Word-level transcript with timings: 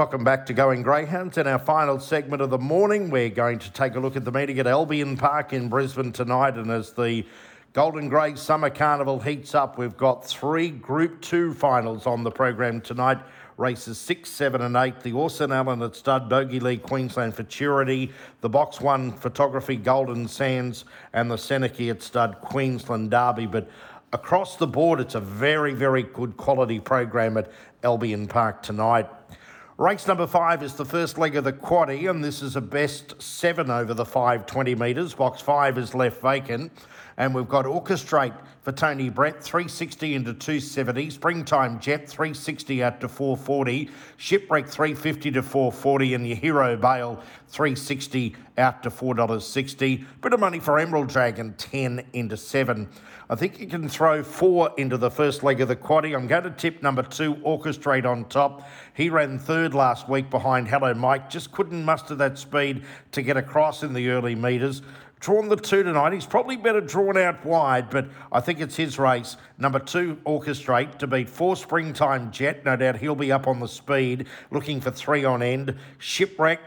Welcome 0.00 0.24
back 0.24 0.46
to 0.46 0.54
Going 0.54 0.80
Greyhounds. 0.80 1.36
In 1.36 1.46
our 1.46 1.58
final 1.58 2.00
segment 2.00 2.40
of 2.40 2.48
the 2.48 2.56
morning, 2.56 3.10
we're 3.10 3.28
going 3.28 3.58
to 3.58 3.70
take 3.70 3.96
a 3.96 4.00
look 4.00 4.16
at 4.16 4.24
the 4.24 4.32
meeting 4.32 4.58
at 4.58 4.66
Albion 4.66 5.14
Park 5.14 5.52
in 5.52 5.68
Brisbane 5.68 6.10
tonight. 6.10 6.54
And 6.54 6.70
as 6.70 6.92
the 6.92 7.26
Golden 7.74 8.08
Grey 8.08 8.34
Summer 8.34 8.70
Carnival 8.70 9.20
heats 9.20 9.54
up, 9.54 9.76
we've 9.76 9.98
got 9.98 10.26
three 10.26 10.70
Group 10.70 11.20
2 11.20 11.52
finals 11.52 12.06
on 12.06 12.24
the 12.24 12.30
program 12.30 12.80
tonight. 12.80 13.18
Races 13.58 13.98
6, 13.98 14.30
7 14.30 14.62
and 14.62 14.74
8. 14.74 15.00
The 15.00 15.12
Orson 15.12 15.52
Allen 15.52 15.82
at 15.82 15.94
Stud, 15.94 16.30
Bogey 16.30 16.60
League 16.60 16.82
Queensland 16.82 17.36
Futurity, 17.36 18.10
the 18.40 18.48
Box 18.48 18.80
1 18.80 19.12
Photography 19.12 19.76
Golden 19.76 20.26
Sands 20.26 20.86
and 21.12 21.30
the 21.30 21.36
Seneca 21.36 21.90
at 21.90 22.02
Stud 22.02 22.38
Queensland 22.40 23.10
Derby. 23.10 23.44
But 23.44 23.68
across 24.14 24.56
the 24.56 24.66
board, 24.66 24.98
it's 24.98 25.14
a 25.14 25.20
very, 25.20 25.74
very 25.74 26.04
good 26.04 26.38
quality 26.38 26.80
program 26.80 27.36
at 27.36 27.50
Albion 27.84 28.26
Park 28.26 28.62
tonight. 28.62 29.06
Race 29.80 30.06
number 30.06 30.26
five 30.26 30.62
is 30.62 30.74
the 30.74 30.84
first 30.84 31.16
leg 31.16 31.36
of 31.36 31.44
the 31.44 31.54
quaddy, 31.54 32.10
and 32.10 32.22
this 32.22 32.42
is 32.42 32.54
a 32.54 32.60
best 32.60 33.14
seven 33.22 33.70
over 33.70 33.94
the 33.94 34.04
520 34.04 34.74
metres. 34.74 35.14
Box 35.14 35.40
five 35.40 35.78
is 35.78 35.94
left 35.94 36.20
vacant. 36.20 36.70
And 37.20 37.34
we've 37.34 37.50
got 37.50 37.66
Orchestrate 37.66 38.34
for 38.62 38.72
Tony 38.72 39.10
Brett, 39.10 39.44
360 39.44 40.14
into 40.14 40.32
270. 40.32 41.10
Springtime 41.10 41.78
Jet, 41.78 42.08
360 42.08 42.82
out 42.82 42.98
to 43.02 43.08
440. 43.08 43.90
Shipwreck, 44.16 44.66
350 44.66 45.30
to 45.32 45.42
440. 45.42 46.14
And 46.14 46.26
your 46.26 46.38
Hero 46.38 46.78
Bale, 46.78 47.22
360 47.48 48.36
out 48.56 48.82
to 48.84 48.90
$4.60. 48.90 50.06
Bit 50.22 50.32
of 50.32 50.40
money 50.40 50.60
for 50.60 50.78
Emerald 50.78 51.08
Dragon, 51.08 51.52
10 51.58 52.06
into 52.14 52.38
7. 52.38 52.88
I 53.28 53.34
think 53.34 53.60
you 53.60 53.66
can 53.66 53.86
throw 53.86 54.22
four 54.22 54.72
into 54.76 54.96
the 54.96 55.10
first 55.10 55.42
leg 55.42 55.60
of 55.60 55.68
the 55.68 55.76
quaddy. 55.76 56.16
I'm 56.16 56.26
going 56.26 56.42
to 56.44 56.50
tip 56.50 56.82
number 56.82 57.02
two, 57.02 57.36
Orchestrate 57.36 58.04
on 58.04 58.24
top. 58.24 58.68
He 58.94 59.08
ran 59.08 59.38
third 59.38 59.74
last 59.74 60.08
week 60.08 60.30
behind 60.30 60.68
Hello 60.68 60.94
Mike, 60.94 61.30
just 61.30 61.52
couldn't 61.52 61.84
muster 61.84 62.14
that 62.16 62.38
speed 62.38 62.82
to 63.12 63.22
get 63.22 63.36
across 63.36 63.82
in 63.82 63.92
the 63.92 64.08
early 64.08 64.34
metres. 64.34 64.82
Drawn 65.20 65.50
the 65.50 65.56
two 65.56 65.82
tonight. 65.82 66.14
He's 66.14 66.24
probably 66.24 66.56
better 66.56 66.80
drawn 66.80 67.18
out 67.18 67.44
wide, 67.44 67.90
but 67.90 68.08
I 68.32 68.40
think 68.40 68.58
it's 68.58 68.74
his 68.74 68.98
race. 68.98 69.36
Number 69.58 69.78
two, 69.78 70.16
Orchestrate, 70.24 70.96
to 70.98 71.06
beat 71.06 71.28
four 71.28 71.56
Springtime 71.56 72.30
Jet. 72.30 72.64
No 72.64 72.74
doubt 72.74 72.96
he'll 72.96 73.14
be 73.14 73.30
up 73.30 73.46
on 73.46 73.60
the 73.60 73.68
speed, 73.68 74.28
looking 74.50 74.80
for 74.80 74.90
three 74.90 75.26
on 75.26 75.42
end. 75.42 75.76
Shipwreck, 75.98 76.60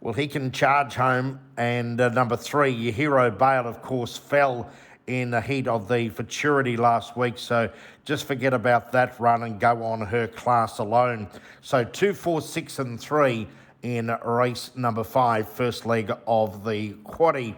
well, 0.00 0.14
he 0.14 0.26
can 0.28 0.50
charge 0.50 0.94
home. 0.94 1.40
And 1.58 2.00
uh, 2.00 2.08
number 2.08 2.38
three, 2.38 2.70
your 2.70 2.94
hero 2.94 3.30
Bale, 3.30 3.66
of 3.66 3.82
course, 3.82 4.16
fell 4.16 4.70
in 5.06 5.30
the 5.30 5.40
heat 5.42 5.68
of 5.68 5.86
the 5.86 6.08
futurity 6.08 6.78
last 6.78 7.18
week. 7.18 7.36
So 7.36 7.70
just 8.06 8.24
forget 8.24 8.54
about 8.54 8.92
that 8.92 9.20
run 9.20 9.42
and 9.42 9.60
go 9.60 9.84
on 9.84 10.00
her 10.00 10.26
class 10.26 10.78
alone. 10.78 11.28
So 11.60 11.84
two, 11.84 12.14
four, 12.14 12.40
six, 12.40 12.78
and 12.78 12.98
three 12.98 13.46
in 13.82 14.16
race 14.24 14.70
number 14.74 15.04
five, 15.04 15.50
first 15.50 15.84
leg 15.84 16.10
of 16.26 16.64
the 16.64 16.92
quaddy. 17.04 17.56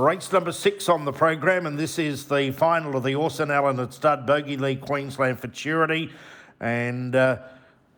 Race 0.00 0.32
number 0.32 0.50
six 0.50 0.88
on 0.88 1.04
the 1.04 1.12
program, 1.12 1.66
and 1.66 1.78
this 1.78 1.98
is 1.98 2.24
the 2.24 2.52
final 2.52 2.96
of 2.96 3.04
the 3.04 3.14
Orson 3.14 3.50
Allen 3.50 3.78
at 3.80 3.92
Stud 3.92 4.26
Bogey 4.26 4.56
League 4.56 4.80
Queensland 4.80 5.38
Futurity. 5.38 6.10
And 6.58 7.14
uh, 7.14 7.36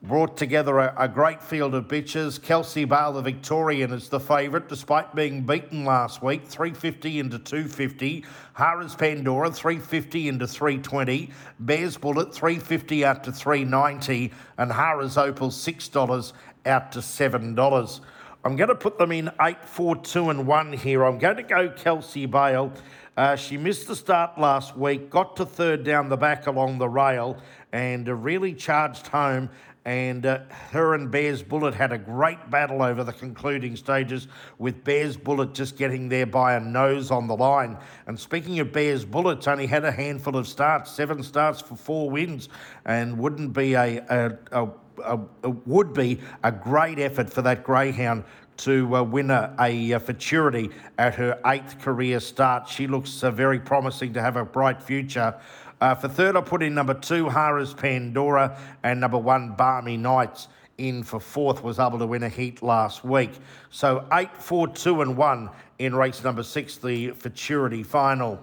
brought 0.03 0.37
together 0.37 0.81
a, 0.81 0.93
a, 0.99 1.07
great 1.07 1.41
field 1.41 1.77
of 1.77 1.87
bitches. 1.87 2.43
Kelsey 2.43 2.85
Bale, 2.85 3.13
the 3.13 3.23
Victorian, 3.23 3.93
is 3.93 4.09
the 4.09 4.19
favourite, 4.19 4.69
despite 4.69 5.15
being 5.15 5.47
beaten 5.47 5.85
last 5.85 6.25
week, 6.25 6.45
350 6.45 7.21
into 7.21 7.39
250. 7.39 8.25
Harris 8.55 8.97
Pandora, 8.97 9.53
350 9.53 10.29
into 10.29 10.49
320. 10.49 11.31
Bears 11.61 11.97
Bullet, 11.97 12.35
350 12.35 13.05
out 13.05 13.23
to 13.23 13.31
390. 13.31 14.33
And 14.59 14.73
Harris 14.73 15.17
Opal, 15.17 15.51
$6 15.51 16.33
out 16.67 16.91
to 16.91 16.99
$7. 16.99 18.01
I'm 18.45 18.57
going 18.57 18.71
to 18.71 18.75
put 18.75 18.99
them 18.99 19.13
in 19.13 19.31
8, 19.41 19.65
4, 19.65 19.97
2 19.97 20.31
and 20.31 20.47
1 20.49 20.73
here. 20.73 21.05
I'm 21.05 21.19
going 21.19 21.37
to 21.37 21.45
go 21.45 21.71
Kelsey 21.71 22.27
Bale. 22.27 22.73
Uh, 23.17 23.37
she 23.37 23.57
missed 23.57 23.87
the 23.87 23.95
start 23.95 24.37
last 24.37 24.77
week, 24.77 25.11
got 25.11 25.37
to 25.37 25.47
third 25.47 25.85
down 25.85 26.09
the 26.09 26.17
back 26.17 26.49
along 26.49 26.79
the 26.79 26.89
rail, 26.89 27.37
and 27.73 28.09
uh, 28.09 28.15
really 28.15 28.53
charged 28.53 29.07
home 29.07 29.49
and 29.85 30.27
uh, 30.27 30.39
her 30.71 30.95
and 30.95 31.11
Bears 31.11 31.43
Bullet 31.43 31.75
had 31.75 31.93
a 31.93 31.99
great 31.99 32.51
battle 32.51 32.83
over 32.83 33.03
the 33.03 33.13
concluding 33.13 33.75
stages, 33.75 34.29
with 34.59 34.85
Bears 34.85 35.17
Bullet 35.17 35.55
just 35.55 35.77
getting 35.77 36.09
there 36.09 36.27
by 36.27 36.55
a 36.55 36.61
nose 36.61 37.11
on 37.11 37.27
the 37.27 37.37
line. 37.37 37.77
And 38.07 38.19
speaking 38.19 38.61
of 38.61 38.73
Bears 38.73 39.05
Bullets, 39.05 39.49
only 39.49 39.67
had 39.67 39.85
a 39.85 39.91
handful 39.91 40.37
of 40.37 40.47
starts, 40.47 40.93
seven 40.93 41.23
starts 41.23 41.61
for 41.61 41.75
four 41.75 42.11
wins, 42.11 42.49
and 42.85 43.19
wouldn't 43.19 43.53
be 43.53 43.75
a, 43.75 43.99
a, 44.09 44.39
a, 44.53 44.69
a, 45.05 45.19
a 45.43 45.51
would 45.51 45.93
be 45.93 46.21
a 46.43 46.53
great 46.53 46.99
effort 46.99 47.31
for 47.31 47.43
that 47.43 47.65
greyhound 47.65 48.25
to 48.59 48.97
uh, 48.97 49.03
win 49.03 49.31
a, 49.31 49.55
a, 49.59 49.99
futurity 49.99 50.71
at 50.99 51.15
her 51.15 51.41
eighth 51.47 51.81
career 51.81 52.21
start. 52.21 52.69
She 52.69 52.87
looks 52.87 53.25
uh, 53.25 53.31
very 53.31 53.59
promising 53.59 54.13
to 54.13 54.23
have 54.23 54.37
a 54.37 54.45
bright 54.45 54.83
future. 54.83 55.35
Uh, 55.81 55.95
for 55.95 56.09
third, 56.09 56.37
I 56.37 56.43
put 56.43 56.63
in 56.63 56.75
number 56.75 56.95
two, 56.95 57.29
Harris 57.29 57.75
Pandora, 57.75 58.57
and 58.85 59.01
number 59.01 59.19
one, 59.19 59.53
Barmy 59.53 59.97
Nights. 59.97 60.49
In 60.79 61.03
for 61.03 61.21
fourth, 61.21 61.63
was 61.63 61.79
able 61.79 61.99
to 61.99 62.07
win 62.07 62.23
a 62.23 62.29
heat 62.29 62.63
last 62.63 63.05
week. 63.05 63.33
So 63.71 64.07
eight, 64.13 64.35
four, 64.37 64.69
two, 64.69 65.03
and 65.03 65.17
one 65.17 65.51
in 65.79 65.95
race 65.95 66.23
number 66.25 66.43
six, 66.43 66.77
the 66.77 67.11
Futurity 67.11 67.83
final. 67.83 68.43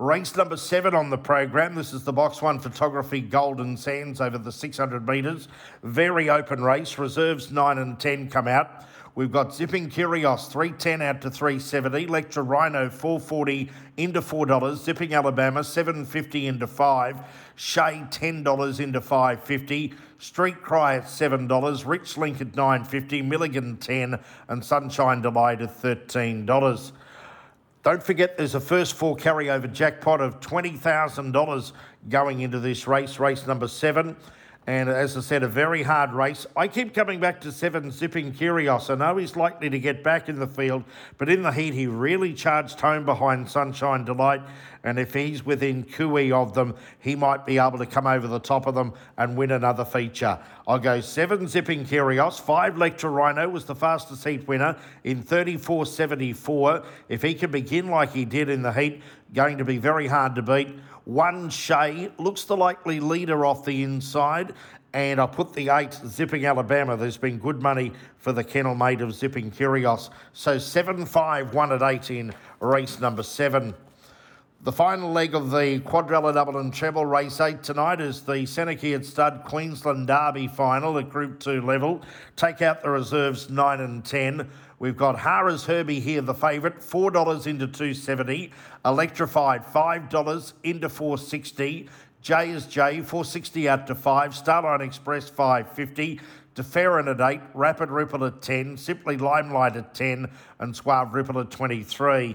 Race 0.00 0.34
number 0.34 0.56
seven 0.56 0.94
on 0.94 1.10
the 1.10 1.18
program. 1.18 1.74
This 1.74 1.92
is 1.92 2.04
the 2.04 2.12
box 2.14 2.40
one 2.40 2.58
photography 2.58 3.20
Golden 3.20 3.76
Sands 3.76 4.22
over 4.22 4.38
the 4.38 4.50
600 4.50 5.06
metres. 5.06 5.46
Very 5.82 6.30
open 6.30 6.62
race. 6.62 6.96
Reserves 6.96 7.52
nine 7.52 7.76
and 7.76 8.00
10 8.00 8.30
come 8.30 8.48
out. 8.48 8.86
We've 9.14 9.30
got 9.30 9.54
Zipping 9.54 9.90
Curios, 9.90 10.46
310 10.46 11.02
out 11.02 11.20
to 11.20 11.30
370. 11.30 12.06
Lecture 12.06 12.42
Rhino, 12.42 12.88
440 12.88 13.70
into 13.98 14.22
$4. 14.22 14.74
Zipping 14.76 15.12
Alabama, 15.12 15.62
750 15.62 16.46
into 16.46 16.66
5. 16.66 17.16
Shay, 17.56 18.02
$10 18.08 18.80
into 18.80 19.02
550. 19.02 19.92
Street 20.16 20.62
Cry 20.62 20.96
at 20.96 21.04
$7. 21.04 21.86
Rich 21.86 22.16
Link 22.16 22.40
at 22.40 22.56
950. 22.56 23.20
Milligan, 23.20 23.76
10 23.76 24.18
And 24.48 24.64
Sunshine 24.64 25.20
Delight 25.20 25.60
at 25.60 25.82
$13. 25.82 26.92
Don't 27.82 28.02
forget 28.02 28.36
there's 28.36 28.54
a 28.54 28.60
first 28.60 28.92
four 28.92 29.16
carryover 29.16 29.72
jackpot 29.72 30.20
of 30.20 30.38
$20,000 30.40 31.72
going 32.10 32.40
into 32.40 32.60
this 32.60 32.86
race, 32.86 33.18
race 33.18 33.46
number 33.46 33.68
seven. 33.68 34.16
And 34.70 34.88
as 34.88 35.16
I 35.16 35.20
said, 35.20 35.42
a 35.42 35.48
very 35.48 35.82
hard 35.82 36.12
race. 36.12 36.46
I 36.56 36.68
keep 36.68 36.94
coming 36.94 37.18
back 37.18 37.40
to 37.40 37.50
seven 37.50 37.90
Zipping 37.90 38.32
Curios. 38.32 38.88
I 38.88 38.94
know 38.94 39.16
he's 39.16 39.34
likely 39.34 39.68
to 39.68 39.80
get 39.80 40.04
back 40.04 40.28
in 40.28 40.38
the 40.38 40.46
field, 40.46 40.84
but 41.18 41.28
in 41.28 41.42
the 41.42 41.50
heat, 41.50 41.74
he 41.74 41.88
really 41.88 42.32
charged 42.32 42.78
home 42.78 43.04
behind 43.04 43.50
Sunshine 43.50 44.04
Delight. 44.04 44.42
And 44.84 44.96
if 44.96 45.12
he's 45.12 45.44
within 45.44 45.82
cooey 45.82 46.30
of 46.30 46.54
them, 46.54 46.76
he 47.00 47.16
might 47.16 47.44
be 47.44 47.58
able 47.58 47.78
to 47.78 47.84
come 47.84 48.06
over 48.06 48.28
the 48.28 48.38
top 48.38 48.68
of 48.68 48.76
them 48.76 48.92
and 49.18 49.36
win 49.36 49.50
another 49.50 49.84
feature. 49.84 50.38
I'll 50.68 50.78
go 50.78 51.00
seven 51.00 51.48
Zipping 51.48 51.84
Curios. 51.84 52.38
Five 52.38 52.78
Lecture 52.78 53.10
Rhino 53.10 53.48
was 53.48 53.64
the 53.64 53.74
fastest 53.74 54.22
heat 54.22 54.46
winner 54.46 54.76
in 55.02 55.24
34.74. 55.24 56.84
If 57.08 57.22
he 57.22 57.34
can 57.34 57.50
begin 57.50 57.88
like 57.90 58.12
he 58.12 58.24
did 58.24 58.48
in 58.48 58.62
the 58.62 58.72
heat, 58.72 59.02
going 59.32 59.58
to 59.58 59.64
be 59.64 59.78
very 59.78 60.06
hard 60.06 60.34
to 60.36 60.42
beat. 60.42 60.78
One 61.10 61.50
Shay 61.50 62.12
looks 62.18 62.44
the 62.44 62.56
likely 62.56 63.00
leader 63.00 63.44
off 63.44 63.64
the 63.64 63.82
inside. 63.82 64.54
And 64.92 65.20
I 65.20 65.26
put 65.26 65.52
the 65.52 65.68
eight 65.70 65.92
Zipping 66.06 66.46
Alabama. 66.46 66.96
There's 66.96 67.16
been 67.16 67.38
good 67.38 67.60
money 67.60 67.90
for 68.18 68.32
the 68.32 68.44
kennel 68.44 68.76
mate 68.76 69.00
of 69.00 69.12
Zipping 69.12 69.50
Curios. 69.50 70.10
So 70.34 70.56
7 70.56 71.04
5 71.04 71.52
1 71.52 71.72
at 71.72 71.82
8 71.82 72.10
in 72.12 72.34
race 72.60 73.00
number 73.00 73.24
seven. 73.24 73.74
The 74.62 74.70
final 74.70 75.10
leg 75.10 75.34
of 75.34 75.50
the 75.50 75.80
quadrilla 75.84 76.32
double 76.32 76.58
and 76.58 76.72
treble 76.72 77.06
race 77.06 77.40
eight 77.40 77.64
tonight 77.64 78.00
is 78.00 78.20
the 78.20 78.46
Seneca 78.46 79.02
Stud 79.02 79.42
Queensland 79.44 80.06
Derby 80.06 80.46
final 80.46 80.96
at 80.98 81.08
Group 81.08 81.40
2 81.40 81.62
level. 81.62 82.02
Take 82.36 82.62
out 82.62 82.82
the 82.82 82.90
reserves 82.90 83.50
9 83.50 83.80
and 83.80 84.04
10. 84.04 84.48
We've 84.80 84.96
got 84.96 85.18
Harris 85.18 85.66
Herbie 85.66 86.00
here, 86.00 86.22
the 86.22 86.32
favourite, 86.32 86.78
$4 86.78 87.46
into 87.46 87.66
270. 87.66 88.50
Electrified, 88.82 89.62
$5 89.62 90.52
into 90.64 90.88
460. 90.88 91.86
J 92.22 92.50
is 92.50 92.64
J, 92.64 93.02
460 93.02 93.68
out 93.68 93.86
to 93.88 93.94
5. 93.94 94.32
Starline 94.32 94.80
Express, 94.80 95.28
550. 95.28 96.18
Deferrin 96.54 97.10
at 97.10 97.20
8. 97.20 97.42
Rapid 97.52 97.90
Ripple 97.90 98.24
at 98.24 98.40
10. 98.40 98.78
Simply 98.78 99.18
Limelight 99.18 99.76
at 99.76 99.92
10. 99.92 100.30
And 100.60 100.74
Suave 100.74 101.12
Ripple 101.12 101.40
at 101.40 101.50
23. 101.50 102.34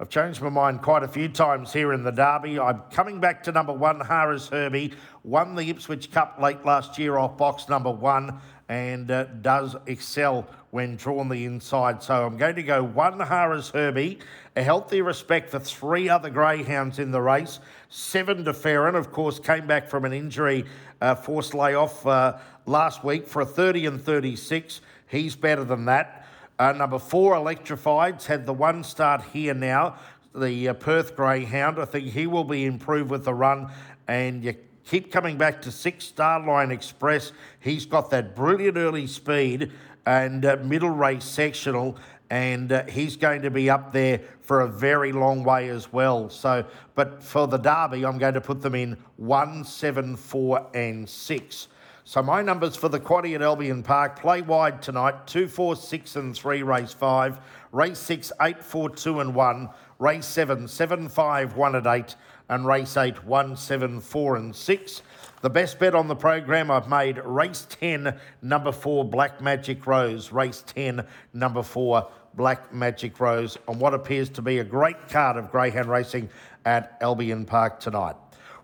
I've 0.00 0.08
changed 0.08 0.40
my 0.40 0.48
mind 0.48 0.80
quite 0.80 1.02
a 1.02 1.08
few 1.08 1.28
times 1.28 1.70
here 1.70 1.92
in 1.92 2.02
the 2.02 2.10
Derby. 2.10 2.58
I'm 2.58 2.80
coming 2.90 3.20
back 3.20 3.42
to 3.44 3.52
number 3.52 3.74
one, 3.74 4.00
Harris 4.00 4.48
Herbie. 4.48 4.94
Won 5.22 5.54
the 5.54 5.68
Ipswich 5.68 6.10
Cup 6.10 6.38
late 6.40 6.64
last 6.64 6.98
year 6.98 7.18
off 7.18 7.36
box 7.36 7.68
number 7.68 7.90
one 7.90 8.40
and 8.68 9.10
uh, 9.10 9.24
does 9.42 9.76
excel 9.86 10.46
when 10.70 10.96
drawn 10.96 11.28
the 11.28 11.44
inside. 11.44 12.02
So 12.02 12.26
I'm 12.26 12.36
going 12.36 12.56
to 12.56 12.62
go 12.62 12.82
one 12.82 13.20
Harris 13.20 13.70
Herbie, 13.70 14.18
a 14.56 14.62
healthy 14.62 15.02
respect 15.02 15.50
for 15.50 15.58
three 15.58 16.08
other 16.08 16.30
greyhounds 16.30 16.98
in 16.98 17.10
the 17.10 17.20
race. 17.20 17.60
Seven 17.90 18.44
to 18.44 18.50
of 18.96 19.12
course, 19.12 19.38
came 19.38 19.66
back 19.66 19.88
from 19.88 20.04
an 20.04 20.12
injury, 20.12 20.64
uh, 21.00 21.14
forced 21.14 21.54
layoff 21.54 22.06
uh, 22.06 22.38
last 22.66 23.04
week 23.04 23.26
for 23.26 23.42
a 23.42 23.46
30 23.46 23.86
and 23.86 24.02
36. 24.02 24.80
He's 25.06 25.36
better 25.36 25.64
than 25.64 25.84
that. 25.84 26.26
Uh, 26.58 26.72
number 26.72 26.98
four, 26.98 27.34
Electrifieds, 27.34 28.24
had 28.24 28.46
the 28.46 28.54
one 28.54 28.82
start 28.84 29.22
here 29.32 29.54
now. 29.54 29.96
The 30.34 30.68
uh, 30.68 30.74
Perth 30.74 31.14
Greyhound, 31.14 31.78
I 31.78 31.84
think 31.84 32.08
he 32.08 32.26
will 32.26 32.44
be 32.44 32.64
improved 32.64 33.10
with 33.10 33.24
the 33.24 33.34
run, 33.34 33.70
and 34.08 34.42
you 34.42 34.56
keep 34.84 35.10
coming 35.10 35.36
back 35.36 35.62
to 35.62 35.72
six 35.72 36.12
Starline 36.14 36.70
Express. 36.70 37.32
He's 37.60 37.86
got 37.86 38.10
that 38.10 38.36
brilliant 38.36 38.76
early 38.76 39.06
speed 39.06 39.72
and 40.06 40.44
uh, 40.44 40.56
middle 40.62 40.90
race 40.90 41.24
sectional, 41.24 41.96
and 42.30 42.72
uh, 42.72 42.84
he's 42.86 43.16
going 43.16 43.42
to 43.42 43.50
be 43.50 43.70
up 43.70 43.92
there 43.92 44.20
for 44.40 44.60
a 44.60 44.68
very 44.68 45.12
long 45.12 45.44
way 45.44 45.68
as 45.68 45.92
well. 45.92 46.28
So, 46.28 46.64
but 46.94 47.22
for 47.22 47.46
the 47.46 47.56
Derby, 47.56 48.04
I'm 48.04 48.18
going 48.18 48.34
to 48.34 48.40
put 48.40 48.60
them 48.60 48.74
in 48.74 48.98
one, 49.16 49.64
seven, 49.64 50.16
four, 50.16 50.66
and 50.74 51.08
six. 51.08 51.68
So 52.06 52.22
my 52.22 52.42
numbers 52.42 52.76
for 52.76 52.90
the 52.90 53.00
quaddy 53.00 53.34
at 53.34 53.40
Albion 53.40 53.82
Park 53.82 54.20
play 54.20 54.42
wide 54.42 54.82
tonight: 54.82 55.26
two, 55.26 55.48
four, 55.48 55.74
six, 55.74 56.16
and 56.16 56.36
three. 56.36 56.62
Race 56.62 56.92
five, 56.92 57.40
race 57.72 57.98
six, 57.98 58.30
eight, 58.42 58.62
four, 58.62 58.90
two, 58.90 59.20
and 59.20 59.34
one. 59.34 59.70
Race 59.98 60.26
seven, 60.26 60.68
seven, 60.68 61.08
five, 61.08 61.56
one, 61.56 61.76
and 61.76 61.86
eight, 61.86 62.14
and 62.48 62.66
race 62.66 62.96
eight, 62.96 63.24
one, 63.24 63.56
seven, 63.56 64.00
four, 64.00 64.36
and 64.36 64.54
six. 64.54 65.02
The 65.42 65.50
best 65.50 65.78
bet 65.78 65.94
on 65.94 66.08
the 66.08 66.16
program 66.16 66.70
I've 66.70 66.88
made 66.88 67.18
race 67.18 67.66
10, 67.68 68.18
number 68.40 68.72
four, 68.72 69.04
Black 69.04 69.40
Magic 69.40 69.86
Rose. 69.86 70.32
Race 70.32 70.64
10, 70.66 71.06
number 71.34 71.62
four, 71.62 72.08
Black 72.34 72.72
Magic 72.72 73.20
Rose, 73.20 73.58
on 73.68 73.78
what 73.78 73.92
appears 73.92 74.30
to 74.30 74.42
be 74.42 74.58
a 74.58 74.64
great 74.64 75.08
card 75.08 75.36
of 75.36 75.50
greyhound 75.50 75.90
racing 75.90 76.30
at 76.64 76.96
Albion 77.00 77.44
Park 77.44 77.78
tonight. 77.78 78.16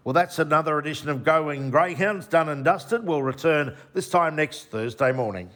Well, 0.05 0.15
that's 0.15 0.39
another 0.39 0.79
edition 0.79 1.11
of 1.11 1.23
Going 1.23 1.71
Greyhounds 1.71 2.27
done 2.27 2.49
and 2.49 2.65
dusted. 2.65 3.07
We'll 3.07 3.23
return 3.23 3.77
this 3.93 4.09
time 4.09 4.35
next 4.35 4.71
Thursday 4.71 5.13
morning. 5.13 5.51